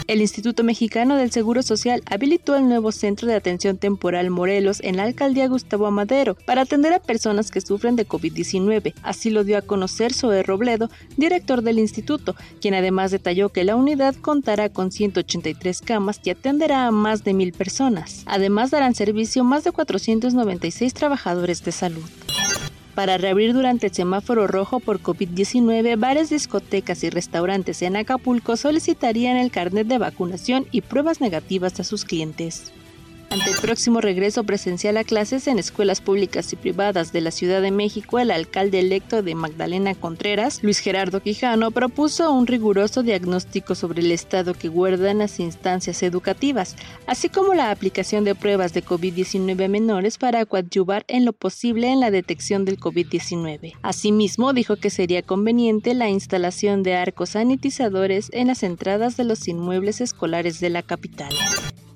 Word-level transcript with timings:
El 0.09 0.23
Instituto 0.23 0.65
Mexicano 0.65 1.17
del 1.17 1.31
Seguro 1.31 1.63
Social 1.63 2.03
habilitó 2.07 2.57
el 2.57 2.67
nuevo 2.67 2.93
Centro 2.93 3.29
de 3.29 3.35
Atención 3.35 3.77
Temporal 3.77 4.31
Morelos 4.31 4.81
en 4.83 4.97
la 4.97 5.03
alcaldía 5.03 5.49
Gustavo 5.49 5.85
Amadero 5.85 6.35
para 6.35 6.63
atender 6.63 6.95
a 6.95 6.99
personas 6.99 7.51
que 7.51 7.61
sufren 7.61 7.95
de 7.95 8.09
COVID-19. 8.09 8.95
Así 9.03 9.29
lo 9.29 9.45
dio 9.45 9.59
a 9.59 9.63
conocer 9.63 10.15
Zoe 10.15 10.43
Robledo, 10.43 10.89
director 11.19 11.61
del 11.61 11.79
instituto, 11.79 12.35
quien 12.59 12.73
además 12.73 13.11
detalló 13.11 13.51
que 13.51 13.65
la 13.65 13.77
unidad 13.77 14.15
contará 14.15 14.71
con 14.71 14.93
183 14.93 15.83
camas 15.83 16.23
y 16.25 16.31
atenderá 16.31 16.87
a 16.87 16.91
más 16.91 17.23
de 17.23 17.35
mil 17.35 17.53
personas. 17.53 18.23
Además 18.25 18.71
darán 18.71 18.95
servicio 18.95 19.45
más 19.45 19.65
de 19.65 19.73
496 19.73 20.95
trabajadores 20.95 21.63
de 21.65 21.73
salud 21.73 22.09
para 22.99 23.17
reabrir 23.17 23.55
durante 23.55 23.87
el 23.87 23.95
semáforo 23.95 24.49
rojo 24.49 24.81
por 24.81 25.01
COVID-19, 25.01 25.97
bares, 26.01 26.31
discotecas 26.31 27.05
y 27.05 27.11
restaurantes 27.11 27.81
en 27.83 27.95
Acapulco 27.95 28.57
solicitarían 28.57 29.37
el 29.37 29.53
carnet 29.53 29.87
de 29.87 29.99
vacunación 29.99 30.67
y 30.73 30.81
pruebas 30.81 31.21
negativas 31.21 31.79
a 31.79 31.85
sus 31.85 32.05
clientes. 32.05 32.73
Ante 33.31 33.51
el 33.51 33.57
próximo 33.57 34.01
regreso 34.01 34.43
presencial 34.45 34.97
a 34.97 35.05
clases 35.05 35.49
en 35.49 35.59
escuelas 35.59 36.01
públicas 36.01 36.51
y 36.55 36.57
privadas 36.57 37.13
de 37.13 37.21
la 37.21 37.31
Ciudad 37.31 37.61
de 37.61 37.71
México, 37.71 38.19
el 38.19 38.31
alcalde 38.31 38.81
electo 38.81 39.23
de 39.23 39.35
Magdalena 39.35 39.95
Contreras, 39.95 40.63
Luis 40.63 40.79
Gerardo 40.79 41.21
Quijano, 41.21 41.71
propuso 41.71 42.33
un 42.33 42.47
riguroso 42.47 43.03
diagnóstico 43.03 43.75
sobre 43.75 44.01
el 44.01 44.13
estado 44.13 44.55
que 44.55 44.69
guardan 44.69 45.19
las 45.19 45.41
instancias 45.41 46.03
educativas, 46.03 46.75
así 47.07 47.29
como 47.29 47.53
la 47.53 47.71
aplicación 47.71 48.25
de 48.25 48.35
pruebas 48.35 48.73
de 48.73 48.83
COVID-19 48.83 49.67
a 49.67 49.69
menores 49.69 50.17
para 50.17 50.47
coadyuvar 50.47 51.05
en 51.07 51.27
lo 51.27 51.35
posible 51.35 51.93
en 51.93 52.01
la 52.01 52.11
detección 52.11 52.65
del 52.65 52.81
COVID-19. 52.81 53.75
Asimismo, 53.83 54.55
dijo 54.55 54.77
que 54.77 54.89
sería 54.89 55.21
conveniente 55.23 55.93
la 55.93 56.09
instalación 56.09 56.83
de 56.83 56.97
arcos 56.97 57.31
sanitizadores 57.31 58.31
en 58.33 58.47
las 58.47 58.63
entradas 58.63 59.19
de 59.19 59.25
los 59.25 59.47
inmuebles 59.49 60.01
escolares 60.01 60.61
de 60.61 60.71
la 60.71 60.83
capital. 60.83 61.35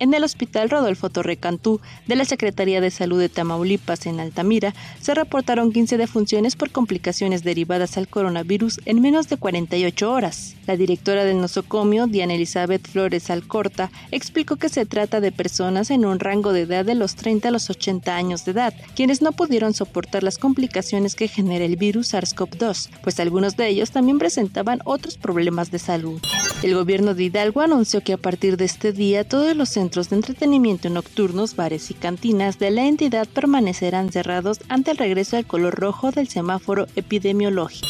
En 0.03 0.13
el 0.15 0.25
Hospital 0.25 0.69
Rodolfo 0.69 1.11
Torrecantú 1.11 1.81
de 2.09 2.17
la 2.17 2.25
Secretaría 2.25 2.81
de 2.81 2.91
Salud 2.91 3.21
de 3.21 3.29
Tamaulipas 3.29 4.07
en 4.07 4.19
Altamira 4.19 4.75
se 5.01 5.15
reportaron 5.15 5.71
15 5.71 5.97
defunciones 5.97 6.57
por 6.57 6.73
complicaciones 6.73 7.45
derivadas 7.45 7.97
al 7.97 8.09
coronavirus 8.09 8.81
en 8.85 9.01
menos 9.01 9.29
de 9.29 9.37
48 9.37 10.13
horas. 10.13 10.57
La 10.67 10.77
directora 10.77 11.23
del 11.23 11.41
nosocomio, 11.41 12.09
Diana 12.09 12.35
Elizabeth 12.35 12.89
Flores 12.89 13.31
Alcorta, 13.31 13.93
explicó 14.11 14.57
que 14.57 14.71
se 14.71 14.87
trata 14.87 15.21
de 15.21 15.31
personas 15.31 15.93
en 15.93 16.05
un 16.05 16.19
rango 16.19 16.53
de 16.53 16.63
edad 16.63 16.85
de 16.85 16.97
los 16.97 17.15
30 17.15 17.47
a 17.47 17.53
los 17.53 17.71
80 17.71 18.17
años 18.17 18.45
de 18.45 18.51
edad, 18.51 18.75
quienes 18.97 19.23
no 19.23 19.31
pudieron 19.31 19.73
soportar 19.73 20.25
las 20.25 20.37
complicaciones 20.37 21.15
que 21.15 21.29
genera 21.29 21.65
el 21.65 21.77
virus 21.77 22.13
SARS-CoV-2, 22.13 22.89
pues 23.05 23.21
algunos 23.21 23.57
de 23.57 23.69
ellos 23.69 23.93
también 23.93 24.19
presentaban 24.19 24.81
otros 24.85 25.17
problemas 25.17 25.71
de 25.71 25.79
salud. 25.79 26.21
El 26.63 26.77
gobierno 26.77 27.15
de 27.15 27.25
Hidalgo 27.25 27.61
anunció 27.61 28.03
que 28.03 28.13
a 28.13 28.17
partir 28.17 28.57
de 28.57 28.67
este 28.67 28.93
día 28.93 29.29
todos 29.29 29.57
los 29.57 29.69
centros 29.69 30.11
de 30.11 30.17
entretenimiento 30.17 30.89
nocturnos, 30.91 31.57
bares 31.57 31.91
y 31.91 31.95
cantinas 31.95 32.61
de 32.61 32.71
la 32.71 32.87
entidad 32.87 33.27
permanecerán 33.27 34.13
cerrados 34.13 34.61
ante 34.69 34.93
el 34.93 34.97
regreso 34.97 35.37
al 35.37 35.45
color 35.45 35.75
rojo 35.75 36.13
del 36.13 36.29
semáforo 36.29 36.87
epidemiológico. 36.95 37.89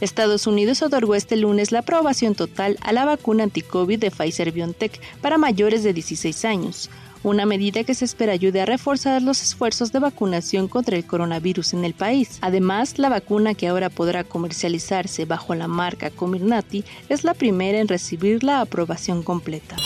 Estados 0.00 0.46
Unidos 0.46 0.82
otorgó 0.82 1.16
este 1.16 1.36
lunes 1.36 1.72
la 1.72 1.80
aprobación 1.80 2.36
total 2.36 2.78
a 2.82 2.92
la 2.92 3.04
vacuna 3.04 3.42
anti-COVID 3.42 3.98
de 3.98 4.12
Pfizer 4.12 4.52
BioNTech 4.52 5.00
para 5.20 5.36
mayores 5.36 5.82
de 5.82 5.92
16 5.92 6.44
años, 6.44 6.90
una 7.22 7.46
medida 7.46 7.84
que 7.84 7.94
se 7.94 8.04
espera 8.04 8.32
ayude 8.32 8.60
a 8.60 8.66
reforzar 8.66 9.22
los 9.22 9.42
esfuerzos 9.42 9.92
de 9.92 9.98
vacunación 9.98 10.68
contra 10.68 10.96
el 10.96 11.04
coronavirus 11.04 11.74
en 11.74 11.84
el 11.84 11.94
país. 11.94 12.38
Además, 12.40 12.98
la 12.98 13.08
vacuna 13.08 13.54
que 13.54 13.68
ahora 13.68 13.90
podrá 13.90 14.24
comercializarse 14.24 15.24
bajo 15.24 15.54
la 15.54 15.68
marca 15.68 16.10
Comirnaty 16.10 16.84
es 17.08 17.24
la 17.24 17.34
primera 17.34 17.78
en 17.78 17.88
recibir 17.88 18.42
la 18.42 18.60
aprobación 18.60 19.22
completa. 19.22 19.76